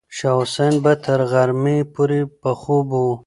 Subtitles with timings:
[0.17, 3.01] شاه حسین به تر غرمې پورې په خوب و.